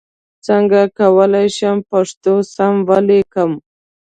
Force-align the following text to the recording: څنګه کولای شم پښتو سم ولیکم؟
څنګه 0.45 0.79
کولای 0.99 1.47
شم 1.57 1.77
پښتو 1.89 2.33
سم 2.55 2.73
ولیکم؟ 2.89 3.51